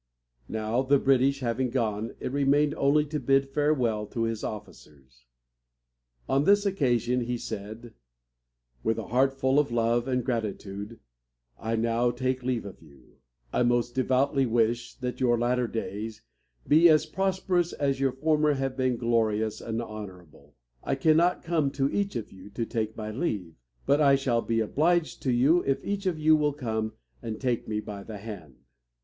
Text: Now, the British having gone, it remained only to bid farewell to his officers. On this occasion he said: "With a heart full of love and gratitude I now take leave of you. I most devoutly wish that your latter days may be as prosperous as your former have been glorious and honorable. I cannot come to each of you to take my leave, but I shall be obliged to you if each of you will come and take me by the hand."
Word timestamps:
Now, 0.49 0.81
the 0.81 0.97
British 0.97 1.41
having 1.41 1.69
gone, 1.69 2.15
it 2.19 2.31
remained 2.31 2.73
only 2.73 3.05
to 3.05 3.19
bid 3.19 3.47
farewell 3.49 4.07
to 4.07 4.23
his 4.23 4.43
officers. 4.43 5.25
On 6.27 6.43
this 6.43 6.65
occasion 6.65 7.21
he 7.25 7.37
said: 7.37 7.93
"With 8.83 8.97
a 8.97 9.09
heart 9.09 9.31
full 9.31 9.59
of 9.59 9.71
love 9.71 10.07
and 10.07 10.25
gratitude 10.25 10.99
I 11.59 11.75
now 11.75 12.09
take 12.09 12.41
leave 12.41 12.65
of 12.65 12.81
you. 12.81 13.17
I 13.53 13.61
most 13.61 13.93
devoutly 13.93 14.47
wish 14.47 14.95
that 14.95 15.19
your 15.19 15.37
latter 15.37 15.67
days 15.67 16.23
may 16.67 16.77
be 16.77 16.89
as 16.89 17.05
prosperous 17.05 17.71
as 17.73 17.99
your 17.99 18.11
former 18.13 18.53
have 18.53 18.75
been 18.75 18.97
glorious 18.97 19.61
and 19.61 19.79
honorable. 19.79 20.55
I 20.83 20.95
cannot 20.95 21.43
come 21.43 21.69
to 21.73 21.87
each 21.91 22.15
of 22.15 22.31
you 22.31 22.49
to 22.49 22.65
take 22.65 22.97
my 22.97 23.11
leave, 23.11 23.53
but 23.85 24.01
I 24.01 24.15
shall 24.15 24.41
be 24.41 24.61
obliged 24.61 25.21
to 25.21 25.31
you 25.31 25.61
if 25.63 25.79
each 25.85 26.07
of 26.07 26.17
you 26.17 26.35
will 26.35 26.53
come 26.53 26.93
and 27.21 27.39
take 27.39 27.67
me 27.67 27.79
by 27.79 28.01
the 28.01 28.17
hand." 28.17 28.55